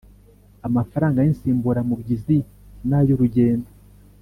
[0.67, 2.37] Amafaranga y insimburamubyizi
[2.89, 3.69] n ay urugendo